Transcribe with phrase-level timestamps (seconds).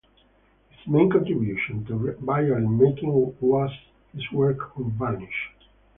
[0.71, 3.69] His main contribution to violin-making was
[4.15, 5.51] his work on varnish.